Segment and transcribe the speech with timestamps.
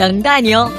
[0.00, 0.72] 等待你哦。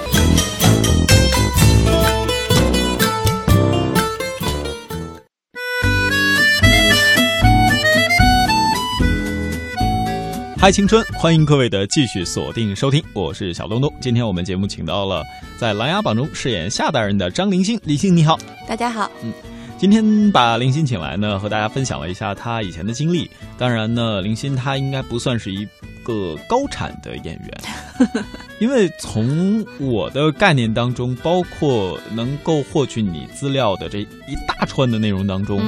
[10.58, 11.06] 嗨，青春！
[11.20, 13.94] 欢迎各位的继续锁定收听，我是小东东。
[14.02, 15.24] 今天我们节目请到了
[15.56, 19.12] 在《琅琊榜》中饰演夏大人的张灵星，灵星你好，大家好。
[19.24, 19.32] 嗯，
[19.78, 23.30] 今天把林星请来呢，和大家分享了一下他以前的经历。
[23.56, 25.68] 当然呢，林星他应该不算是一
[26.04, 27.62] 个高产的演员，
[28.60, 35.62] 因为从我的概念当中，包括能够获取你资料的这一大串的内容当中。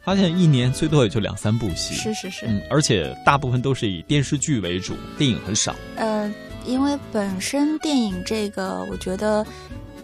[0.00, 5.76] 发现一年最多也就两三部戏，是是是，嗯，而且大部分都是以电视剧为主，电影很少。
[5.96, 6.32] 呃，
[6.64, 9.46] 因为本身电影这个，我觉得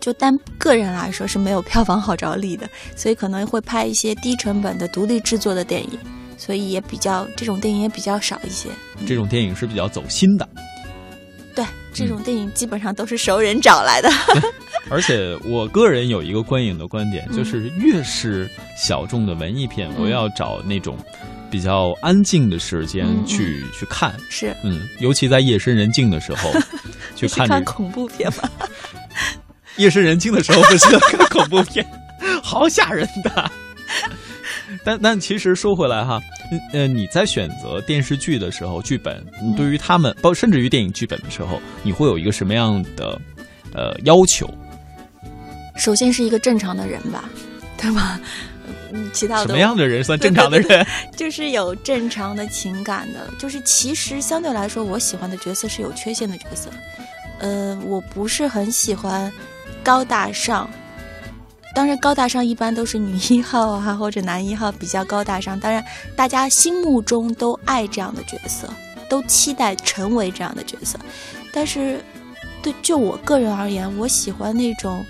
[0.00, 5.98] 就单个人来说是没有票房号召力的，所以可能会拍一些低成本的独立制作的电影，
[6.36, 8.68] 所以也比较这种电影也比较少一些。
[9.06, 10.48] 这种电影是比较走心的。
[11.54, 14.10] 对，这种电影基本上都是熟人找来的。
[14.90, 20.98] 而且我个人有一个观影的观点，就是越是小众的文艺片，我要找那种
[21.50, 24.14] 比较安静的时间去去看。
[24.28, 26.50] 是，嗯，尤其在夜深人静的时候
[27.16, 27.48] 去看。
[27.48, 28.50] 看恐怖片吗？
[29.76, 31.86] 夜深人静的时候不是看恐怖片，
[32.42, 33.50] 好吓人的。
[34.84, 36.20] 但但其实说回来哈，
[36.72, 43.18] 呃，你在选择电视剧的时候，剧本，你对于他们，包甚至于电影剧本的时候，你会有一个什么样的
[43.72, 44.48] 呃要求？
[45.76, 47.24] 首先是一个正常的人吧，
[47.76, 48.20] 对吧？
[48.92, 50.86] 嗯，其他的什么样的人算正常的人？
[51.16, 56.70] 就是有正常的情感的，就是其实相对来说，我喜欢的角色是有缺陷的角色。
[57.40, 59.30] 呃，我不是很喜欢
[59.82, 60.70] 高大上，
[61.74, 65.84] 当然高大上一般都是女一号啊或者男一号比较高大上，当然
[66.14, 68.68] 大家心目中都爱这样的角色，
[69.08, 70.98] 都期待成为这样的角色。
[71.52, 72.00] 但是
[72.62, 75.04] 对就我个人而言，我喜欢那种。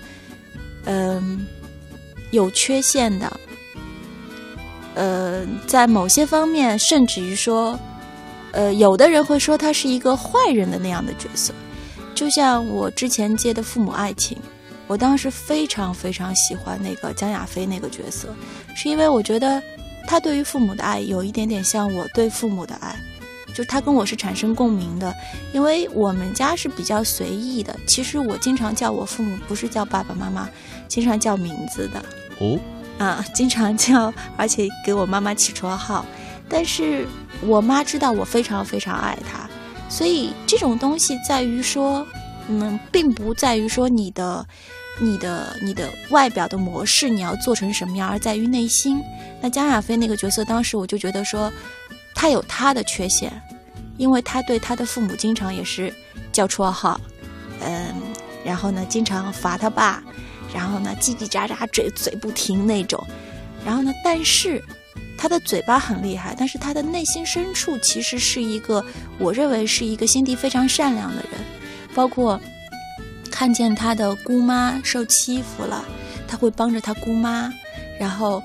[0.87, 1.47] 嗯，
[2.29, 3.39] 有缺陷的，
[4.93, 7.75] 呃，在某些方面，甚至于说，
[8.51, 11.51] 呃，有的人会说他是一个坏人的那样的角色，
[12.13, 14.37] 就像我之前接的《父母爱情》，
[14.87, 18.27] 我当时非常非常喜欢那个江亚飞那个角色，
[18.75, 19.61] 是因为我觉得
[20.07, 22.95] 他对于父母的爱有一点点像我对父母的爱。
[23.53, 25.15] 就他跟我是产生共鸣的，
[25.53, 27.73] 因为我们家是比较随意的。
[27.87, 30.49] 其实我经常叫我父母不是叫爸爸妈妈，
[30.89, 32.03] 经常叫名字的。
[32.39, 32.59] 哦，
[32.97, 36.05] 啊， 经常叫，而且给我妈妈起绰号。
[36.49, 37.07] 但是
[37.41, 39.49] 我妈知道我非常非常爱她，
[39.89, 42.05] 所以这种东西在于说，
[42.49, 44.47] 嗯，并不在于说你的、
[44.99, 49.01] 你的、你的外表的模式你要做成什么样，而在于内心。
[49.41, 51.51] 那江亚飞那个角色，当时我就觉得说。
[52.17, 53.29] 他有他的缺陷，
[53.97, 55.93] 因为他对他的父母经常也是
[56.31, 56.97] 叫绰号，
[57.59, 57.93] 嗯，
[58.45, 60.01] 然后呢，经常罚他爸，
[60.53, 63.05] 然后呢，叽叽喳喳嘴嘴不停那种，
[63.65, 64.63] 然后呢，但是
[65.17, 68.83] 他的嘴巴很厉害，但是他的内心深处其实是一个，
[69.19, 71.31] 我认为是一个心地非常善良的人，
[71.95, 72.39] 包括
[73.31, 75.83] 看见他的姑妈受欺负了，
[76.27, 77.49] 他会帮着他姑妈，
[77.99, 78.43] 然后。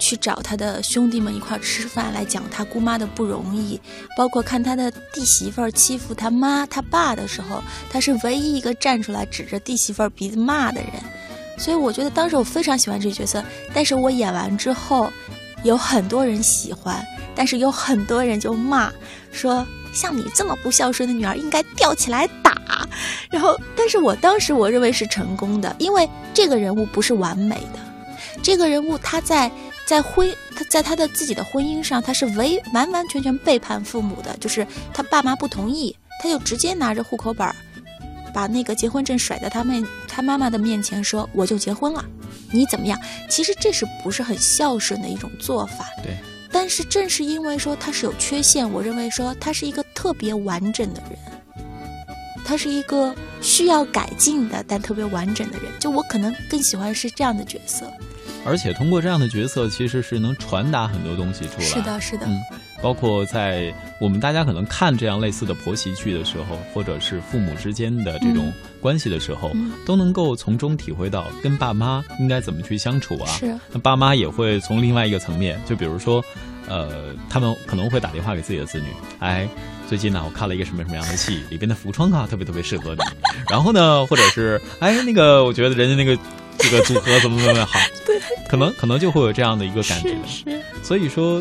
[0.00, 3.80] 去找他的兄弟们一块吃饭，来讲他姑妈的不容易，
[4.16, 7.60] 包括看他的弟媳妇儿欺负他妈他爸的时候，
[7.90, 10.92] 他是唯一一个站出来指着弟媳妇儿鼻子骂的人。
[11.58, 13.44] 所以我觉得当时我非常喜欢这个角色，
[13.74, 15.10] 但是我演完之后，
[15.64, 17.04] 有很多人喜欢，
[17.34, 18.92] 但是有很多人就骂
[19.32, 22.47] 说，像你这么不孝顺的女儿应该吊起来打。
[23.30, 27.78] 然后，但是我当时我认为是成功的，因为这个人物不是完美的，
[28.42, 29.50] 这个人物他在。
[29.88, 37.56] 在婚，他在他的自己的婚姻上，他是唯完完全全背叛父母的，就是他爸妈不同意，他就直接拿着户口本儿，
[38.34, 42.04] 把那个结婚证甩在他们他妈妈的面前，说我就结婚了，
[42.52, 43.00] 你怎么样？
[43.30, 45.86] 其实这是不是很孝顺的一种做法？
[46.02, 46.14] 对。
[46.52, 51.18] 但是正是因为说他是有缺陷，我认为说他是一个特别完整的人，
[52.48, 57.86] 他是一个需要改进的但特别完整的人，就我可能更喜欢是这样的角色。
[58.42, 61.64] 而且通过这样的角色，其实是能传达很多东西出来。
[61.66, 62.24] 是的，是的。
[62.26, 62.40] 嗯，
[62.82, 63.70] 包括在
[64.00, 68.50] 我们大家可能看这样类似的婆媳剧的时候，或者是父母之间的这种
[68.80, 69.52] 关系的时候，
[69.84, 73.26] 都能够从中体会到跟爸妈应该怎么去相处啊。
[73.26, 73.54] 是。
[73.70, 76.24] 那爸妈也会从另外一个层面，就比如说，
[76.68, 78.86] 呃，他们可能会打电话给自己的子女，
[79.18, 79.48] 哎，
[79.88, 83.00] 最近呢，我看了一个什么什么样的戏，里边的服装啊，特别特别适合你。
[83.50, 86.20] 然后呢，或者是，哎，那个，我觉得人家那个。
[86.60, 87.78] 这个组合怎么怎么好？
[88.04, 90.16] 对，可能可能就会有这样的一个感觉。
[90.26, 91.40] 是，所以说，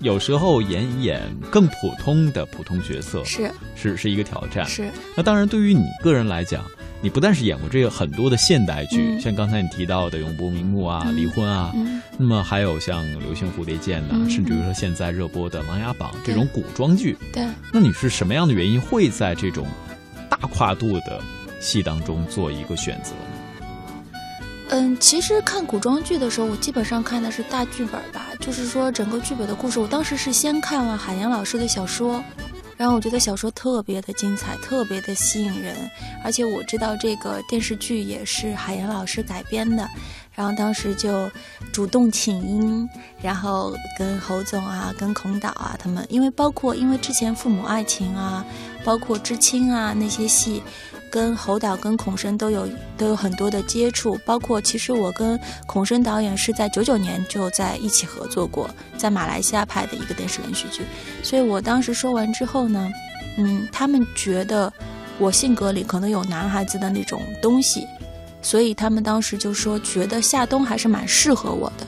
[0.00, 4.66] 有时候演一演更普通的普通角色是是是一个挑战。
[4.66, 4.90] 是。
[5.16, 6.64] 那当然，对于你个人来讲，
[7.02, 17.46] 你不但是演过这个很多的现代剧，嗯像刚才你提到的《永不瞑目》啊、嗯离婚啊，嗯那么还有像《流星蝴蝶剑》呐，嗯甚至于说现在热播的《琅琊榜》这种古装剧，对。
[17.72, 19.66] 那你是什么样的原因会在这种
[20.28, 21.20] 大跨度的
[21.60, 23.66] 戏当中做一个选择呢？
[24.70, 29.78] 嗯，其实看古装剧的时候，我基本上看的是大剧本吧，就是说整个剧本的故事。
[29.78, 32.22] 我当时是先看了海岩老师的小说，
[32.76, 35.76] 然后我觉得小说特别的精彩，特别的吸引人，
[36.24, 39.86] 而且我知道这个电视剧也是海岩老师改编的，
[40.40, 41.30] 然后当时就
[41.70, 42.88] 主动请缨，
[43.20, 48.42] 然后跟侯总啊、跟孔导啊他们，因为包括因为之前父母爱情啊，
[48.82, 50.62] 包括知青啊那些戏。
[51.12, 60.82] 跟侯导、跟孔笙都有都有很多的接触，包括其实我跟孔笙导演是在九九年就在一起合作过，在马来西亚拍的一个电视连续剧，
[61.24, 62.88] 所以我当时说完之后呢，
[63.38, 64.72] 嗯，他们觉得
[65.18, 67.84] 我性格里可能有男孩子的那种东西，
[68.42, 71.86] 所以他们当时就说觉得夏冬还是蛮适合我的。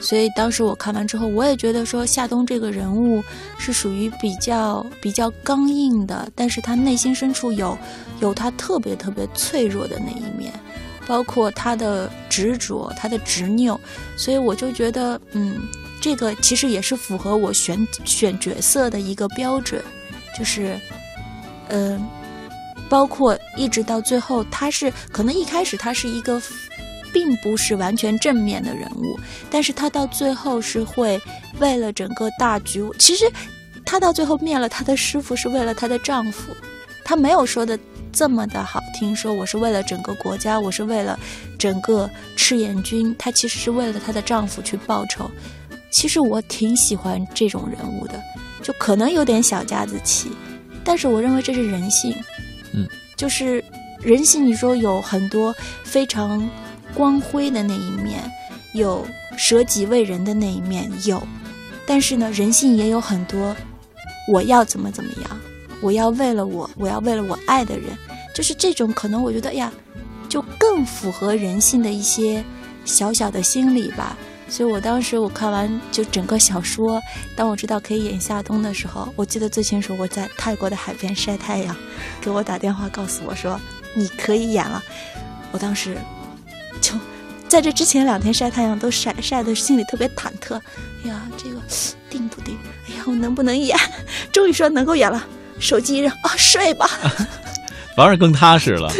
[0.00, 3.20] 所以当时我看完之后，我也觉得说夏冬这个人物
[3.58, 7.76] 是属于比较比较刚硬的，但是他内心深处有
[8.20, 10.52] 有他特别特别脆弱的那一面，
[11.04, 13.76] 包括他的执着、他的执拗，
[14.16, 15.58] 所以我就觉得，嗯，
[16.00, 19.82] 这个其实也是符合我选选角色的一个标准，
[20.38, 20.78] 就是，
[21.70, 22.00] 嗯、
[22.88, 26.40] 包括一直到最后，他是可能一开始他是一个。
[27.10, 29.18] 并不是完全正面的人物，
[29.48, 31.18] 但是他到最后是会
[31.58, 32.86] 为了整个大局。
[32.98, 33.24] 其实，
[33.82, 36.54] 他到最后灭了他的师傅是为了她的丈夫，
[37.02, 37.76] 他没有说的
[38.12, 41.18] 这么的好听，说我是为了整个国家，我是为了
[41.58, 45.30] 整个赤焰军，她其实是为了她的丈夫去报仇。
[45.90, 48.22] 其实我挺喜欢这种人物的，
[48.62, 50.30] 就可能有点小家子气，
[50.84, 52.14] 但是我认为这是人性。
[52.72, 53.62] 嗯，就是
[54.00, 55.54] 人性，你说有很多
[55.84, 56.48] 非常。
[56.94, 58.18] 光辉的那一面，
[58.72, 59.06] 有
[59.36, 61.22] 舍己为人的那一面有，
[61.86, 63.54] 但是呢，人性也有很多，
[64.26, 65.38] 我要怎么怎么样，
[65.82, 67.90] 我要为了我，我要为了我爱的人，
[68.34, 69.70] 就是这种可能，我觉得哎呀，
[70.30, 72.42] 就更符合人性的一些
[72.86, 74.16] 小小的心理吧。
[74.48, 77.00] 所以我当时我看完就整个小说，
[77.36, 81.76] 当我知道可以演夏冬的时候，我记得最清楚，我在泰国的海边晒太阳，
[82.20, 83.60] 给我打电话告诉我说
[83.94, 84.82] 你可以演了，
[85.52, 85.96] 我当时。
[86.80, 86.94] 就
[87.48, 90.60] 在这之前两天晒太阳都晒晒的心里特别忐忑，
[91.04, 91.60] 哎呀，这个
[92.08, 92.56] 定不定？
[92.88, 93.76] 哎呀，我能不能演？
[94.30, 95.26] 终于说能够演了，
[95.58, 96.88] 手机一扔啊，睡吧，
[97.96, 98.92] 反而更踏实了。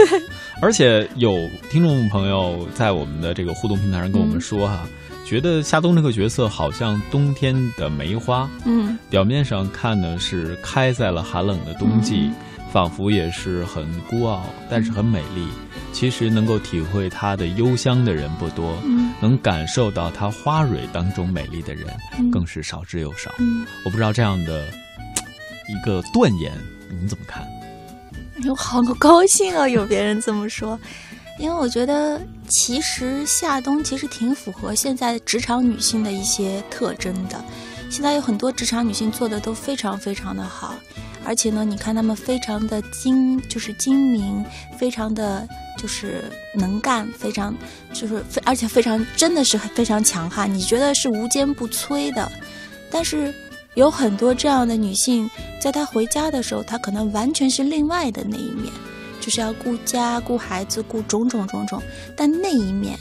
[0.60, 4.80] 而且有听众朋友在我们的这个互动平台上跟我们说哈、
[5.10, 12.22] 嗯，觉得夏冬这个角色好像冬天的梅花，嗯，表面上看呢是开在了寒冷的冬季。
[12.22, 12.34] 嗯
[12.70, 15.48] 仿佛也是很孤傲，但是很美丽。
[15.90, 21.86] 其实能够体会它的幽香的人不多，嗯、能感受到它花蕊当中美丽的人、
[22.18, 23.32] 嗯、更是少之又少。
[23.38, 24.66] 嗯、我不知道这样的
[25.66, 26.52] 一个断言
[27.00, 27.42] 你怎么看？
[28.36, 29.66] 哎呦，好高兴啊！
[29.66, 30.78] 有别人这么说，
[31.38, 37.42] 因为我觉得其实夏冬其实挺符合现在职场女性的一些特征的。
[37.90, 40.74] 现在有很多职场女性做的都非常非常的好。
[41.24, 44.42] 而且呢，你看她们非常的精，就是精明，
[44.78, 45.46] 非常的
[45.76, 46.24] 就是
[46.54, 47.54] 能干，非常
[47.92, 52.30] 就是非而且非常真的是非常强悍，你觉得是无坚不摧的。
[52.90, 53.34] 但是
[53.74, 55.28] 有很多这样的女性，
[55.60, 58.72] 在她回家的时候，她可能完全是另外的那一面，
[59.20, 61.82] 就是要顾家、顾孩子、顾种种种种。
[62.16, 62.98] 但那一面，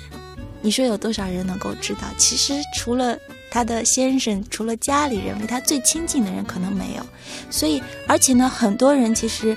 [0.62, 2.02] 你说有多少人能够知道？
[2.18, 3.18] 其实除了。
[3.50, 7.06] 她的先生除了家里人，离她最亲近的人可能没有，
[7.50, 9.56] 所以而且呢，很多人其实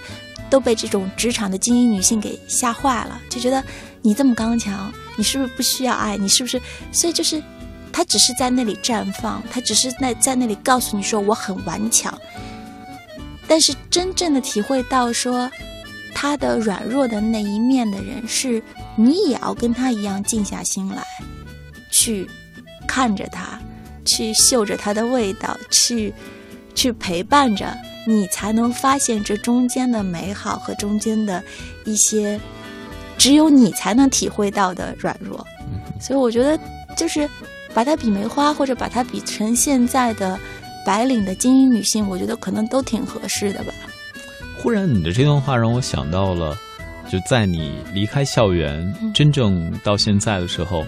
[0.48, 3.62] 都被这种职场的精英女性给吓坏了，就觉得
[4.00, 6.16] 你这么刚强，你是不是不需要爱？
[6.16, 6.62] 你是不是？
[6.92, 7.42] 所以就是
[7.92, 12.16] 她只是在那里绽放，她只是在在那里告诉你说我很顽强，
[13.48, 15.50] 但是真正的体会到说
[16.22, 18.62] 她的软弱的那一面的人，是
[18.94, 21.02] 你也要跟他一样静下心来，
[21.90, 22.28] 去
[22.86, 23.58] 看着他。
[24.04, 26.12] 去嗅着他的味道，去
[26.74, 27.74] 去陪伴着
[28.06, 31.42] 你，才能发现这中间的美好和中间的
[31.86, 32.38] 一些
[33.16, 35.46] 只有你才能体会到的软弱。
[35.98, 36.58] 所以我觉得，
[36.98, 37.26] 就是
[37.72, 40.38] 把它比梅花，或者把它比成现在的
[40.84, 43.72] 白领的精英女性，我觉得可能都挺合适的吧。
[44.62, 46.56] 忽然，你的这段话让我想到了，
[47.10, 50.84] 就在你离开校园，嗯、真正到现在的时候。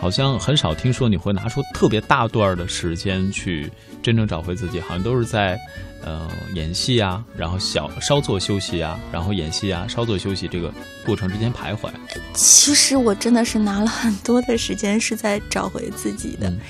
[0.00, 3.68] 好像很少听说你会拿出特别大段的时间去
[4.00, 5.58] 真正找回自己，好像都是在，
[6.04, 10.72] 呃，演戏啊，然后小稍作休息啊，然后演戏啊，稍作休息这个
[11.04, 11.90] 过程之间徘徊。
[12.32, 16.48] 其实我真的是拿了很多的时间是在找回自己的。
[16.48, 16.60] 嗯，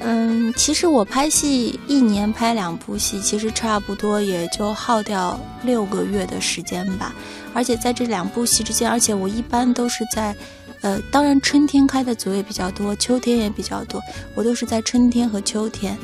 [0.00, 7.14] 嗯其实我拍戏一年拍两部戏，其实差不多也就耗掉六个月的时间吧。
[7.54, 10.34] 而且在这两部戏之间，而且我一般都是在。
[10.82, 14.00] 呃，当然春天开的组也比较多，秋天也比较多。
[14.34, 15.96] 我都是在春天和秋天，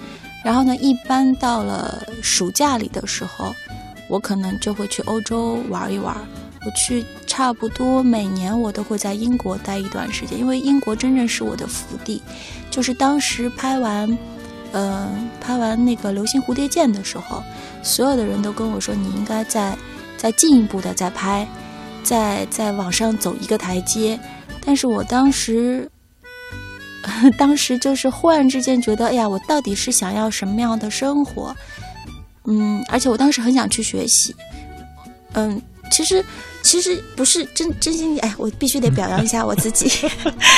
[0.43, 3.55] 然后呢，一般到了暑假里的时候，
[4.09, 6.17] 我可能就会去欧洲玩一玩。
[6.65, 12.23] 我去差不多每年我都会在英国待一段时间，因为英国真正是我的福地。
[12.71, 14.19] 就是当时拍完，
[14.73, 17.43] 呃，拍完那个《流星蝴蝶剑》的时候，
[17.83, 19.77] 所有的人都跟我说，你应该再
[20.17, 21.47] 再进一步的再拍，
[22.03, 24.19] 再再往上走一个台阶。
[24.65, 25.91] 但是我当时，
[27.37, 31.55] 当时就是忽然之间觉得，哎呀，我到底是想要什么样的生活？
[32.45, 34.35] 嗯，而且我当时很想去学习。
[35.35, 36.25] 嗯，其实
[36.73, 39.93] 其实不是真真心，哎，我必须得表扬一下 我自己。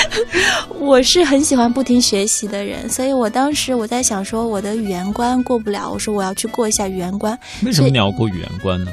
[0.79, 7.37] 我是很喜欢不停学习的人，所以我当时我在想说，我的语言关过不了，我说我要去过一下语言关。
[7.65, 8.93] 为什么你要过语言关呢？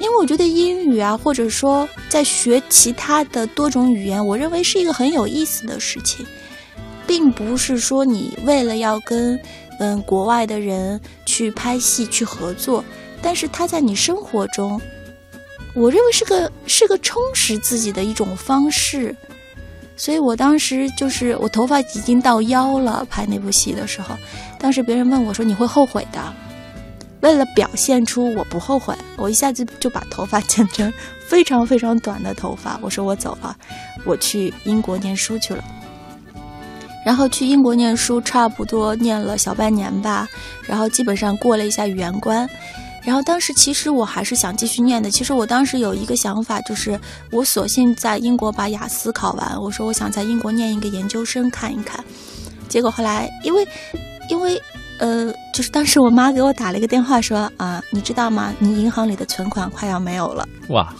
[0.00, 6.26] 因为我觉得英语啊，或者说在学其他的多种语言，我认为是一个很有意思的事情，
[7.06, 9.38] 并不是说你为了要跟
[9.78, 12.84] 嗯国外的人去拍戏去合作，
[13.22, 14.80] 但是他在你生活中，
[15.74, 19.14] 我认为是个是个充实自己的一种方式，
[19.96, 24.16] 所以我当时就是我头发已经到腰了，拍那部戏的时候，
[24.58, 26.20] 当时别人问我说你会后悔的。
[27.20, 30.92] 为了表现出我不后悔，我一下子就把头发剪成
[31.26, 32.78] 非常非常短的头发。
[32.80, 33.56] 我说我走了，
[34.04, 35.64] 我去英国念书去了。
[37.04, 40.28] 然后去英国念书，差不多念了小半年吧。
[40.62, 42.48] 然后基本上过了一下语言关。
[43.02, 45.10] 然后当时其实我还是想继续念的。
[45.10, 46.98] 其实我当时有一个想法，就是
[47.30, 49.60] 我索性在英国把雅思考完。
[49.60, 52.04] 我说我想在英国念一个研究生看一看。
[52.68, 53.66] 结果后来因为，
[54.30, 54.60] 因为。
[55.00, 58.52] 呃，就是当时我妈给我打了一个电话，说啊，你知道吗？
[58.58, 60.44] 你银行里的存款快要没有了。
[60.70, 60.92] 哇！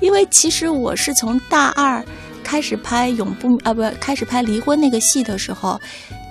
[0.00, 2.00] 因为其实我是从大二
[2.44, 5.80] 开始拍永不啊，不开始拍离婚那个戏的时候，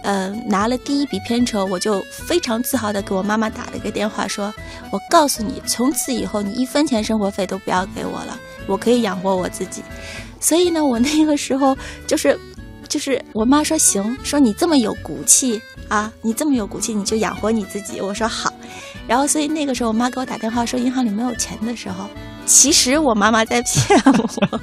[0.04, 4.54] 呃，拿了第一笔片酬，我就非常自豪的给我妈妈打了一个电话，说
[4.92, 9.84] 我告诉你，从此以后你一分钱生活费都不要给我了，我可以养活我自己。
[10.40, 11.78] 所以呢，我那个时候
[12.08, 12.40] 就是。
[12.88, 18.02] 就是我妈说行，说你这么有骨气啊，你这么有骨气，你就养活你自己。
[18.02, 18.52] 我说好，
[19.08, 22.10] 然后所以那个时候我妈给我打电话说银行里没有钱的时候，
[22.50, 24.60] 其实我妈妈在骗我，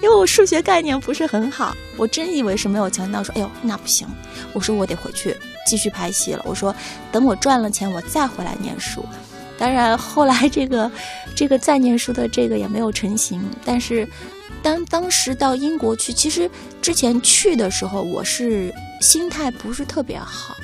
[0.00, 3.10] 因为我数学概念不是很好，我真以为是没有钱。
[3.12, 4.08] 那我说哎呦那不行，
[4.54, 5.36] 我说我得回去
[5.66, 6.42] 继续拍戏了。
[6.46, 6.74] 我说
[7.12, 9.04] 等我赚了钱我再回来念书。
[9.58, 10.90] 当然后来这个
[11.36, 14.08] 这个再念书的这个也没有成型，但是。
[14.62, 16.50] 当当时到英国去，其实
[16.82, 20.54] 之前去的时候，我是心态不是特别好，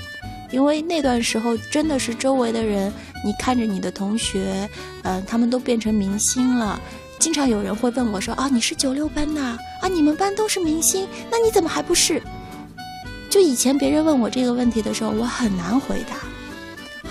[0.50, 2.92] 因为那段时候真的是周围的人，
[3.24, 4.68] 你看着你的同学，
[5.02, 6.80] 嗯，他们都变成明星了，
[7.18, 12.22] 经常有人会问我说啊，你是九六班的啊，你们班都是明星，那你怎么还不是？
[13.28, 16.16] 就以前别人问我这个问题的时候，我很难回答，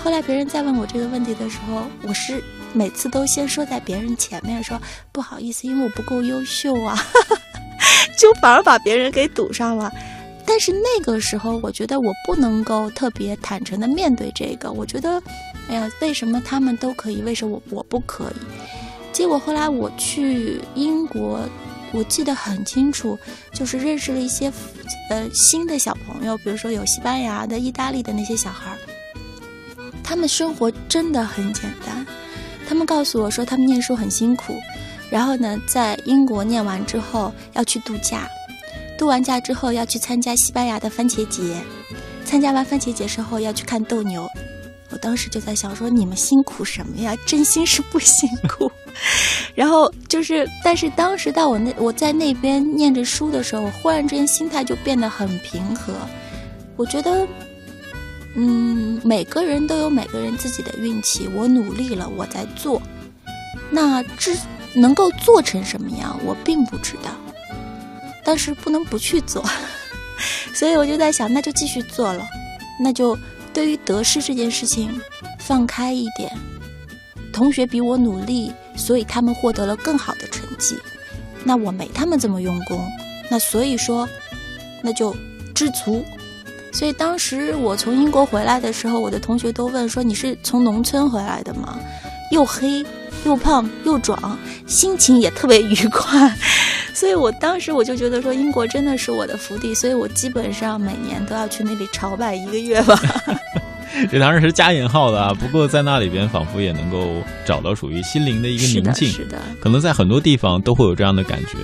[0.02, 2.42] 后来别人再问我这个问题的时候，我是。
[2.72, 4.78] 每次都先说在别人前面说
[5.10, 6.94] 不好意思，因为我不够优秀啊，
[8.18, 9.90] 就反而把别人给堵上了。
[10.46, 14.70] 但是那个时候，我觉得我不能够特别坦诚的面对这个。
[14.70, 15.22] 我觉得，
[15.68, 19.12] 哎呀，为什么他们都可以，为什么我我不可以？
[19.12, 21.40] 结果后来我去英国，
[21.92, 23.18] 我记得很清楚，
[23.52, 24.52] 就是认识了一些
[25.10, 28.78] 呃新的小朋友，比如说有西班牙的、意大利的那些小孩儿，
[30.04, 32.06] 他们生活真的很简单。
[32.68, 34.54] 他们告诉我说，他们念书很辛苦，
[35.10, 38.28] 然后呢，在英国念完之后要去度假，
[38.96, 41.42] 度完假之后要去参加西班牙的番茄节，
[42.24, 44.28] 参加完番茄节之后要去看斗牛。
[44.90, 47.14] 我当时就在想说，你们辛苦什么呀？
[47.26, 48.70] 真心是不辛苦。
[49.54, 55.92] 然后就是，但是当时到我那我在那边念着书的时候，我忽然之间心态就变得很平和。
[56.76, 57.26] 我觉得。
[58.38, 61.26] 嗯，每个人都有每个人自己的运气。
[61.34, 62.82] 我努力了，我在做，
[63.70, 64.36] 那这
[64.74, 67.10] 能够做成什么样，我并不知道。
[68.26, 69.44] 但是不能不去做，
[70.52, 72.26] 所以我就在想，那就继续做了。
[72.80, 73.16] 那就
[73.54, 75.00] 对于得失这件事情，
[75.38, 76.30] 放开一点。
[77.32, 80.76] 同学比我努力，所以他们获得了更好的成绩。
[81.44, 82.84] 那我没他们这么用功，
[83.30, 84.08] 那所以说，
[84.82, 85.14] 那就
[85.54, 86.04] 知足。
[86.72, 91.78] 所以当时我从英国回来的时候，我的同学都问说：“你是从农村回来的吗？
[92.32, 92.84] 又黑
[93.26, 96.34] 又胖又壮，心情也特别愉快。
[96.94, 102.98] ”所以我当时我就觉得说，英国真的是我的福地，所以我基本上每年都要去那里朝拜一个月吧。
[104.10, 109.08] 这当然是加引号的啊，不过在那里边仿佛也能够找到属于心灵的一个宁静。
[109.10, 111.58] 是的，可能在很多地方都会有这样的感觉。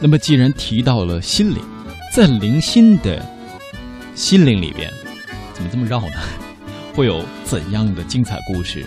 [0.00, 1.58] 那么既然提到了心灵，
[2.14, 3.24] 在零星的。
[4.14, 4.92] 心灵里边，
[5.54, 6.14] 怎么这么绕呢？
[6.92, 8.84] 会有怎样的精彩故事，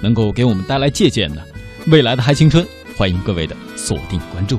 [0.00, 1.42] 能够给我们带来借鉴的？
[1.86, 4.58] 未来的嗨青春，欢迎各位的锁定关注。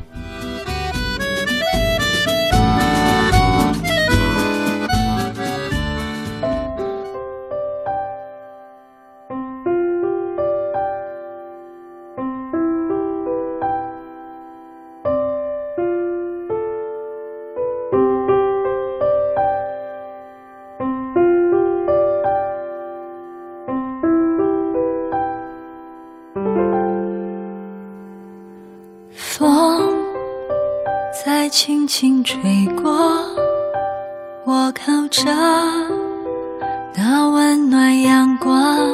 [38.38, 38.90] 光，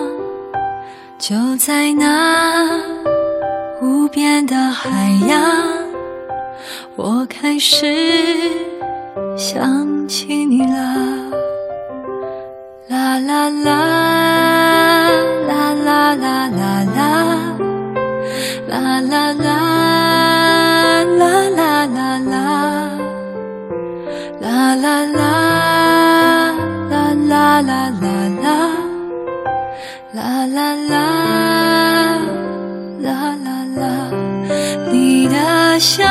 [1.20, 2.64] 就在那
[3.82, 5.42] 无边的海洋，
[6.96, 7.86] 我开始
[9.38, 10.76] 想起你了，
[12.90, 13.72] 啦啦啦
[15.48, 16.84] 啦啦啦啦啦
[18.70, 19.44] 啦啦啦
[21.04, 22.34] 啦啦啦啦。
[24.42, 25.22] 啦啦啦
[26.90, 26.94] 啦啦
[27.28, 28.02] 啦啦啦
[30.76, 32.18] 啦
[33.02, 34.10] 啦啦啦啦，
[34.92, 36.04] 你的笑